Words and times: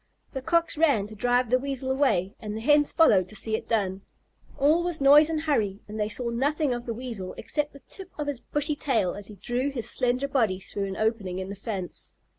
The 0.33 0.41
Cocks 0.41 0.77
ran 0.79 1.05
to 1.05 1.15
drive 1.15 1.51
the 1.51 1.59
Weasel 1.59 1.91
away, 1.91 2.33
and 2.39 2.57
the 2.57 2.61
Hens 2.61 2.91
followed 2.91 3.29
to 3.29 3.35
see 3.35 3.55
it 3.55 3.67
done. 3.67 4.01
All 4.57 4.81
was 4.81 4.99
noise 4.99 5.29
and 5.29 5.41
hurry, 5.41 5.81
and 5.87 5.99
they 5.99 6.09
saw 6.09 6.31
nothing 6.31 6.73
of 6.73 6.87
the 6.87 6.93
Weasel 6.95 7.35
except 7.37 7.71
the 7.71 7.81
tip 7.81 8.09
of 8.17 8.25
his 8.25 8.39
bushy 8.39 8.75
tail 8.75 9.13
as 9.13 9.27
he 9.27 9.35
drew 9.35 9.69
his 9.69 9.87
slender 9.91 10.27
body 10.27 10.57
through 10.59 10.85
an 10.87 10.97
opening 10.97 11.37
in 11.37 11.49
the 11.49 11.55
fence. 11.55 12.13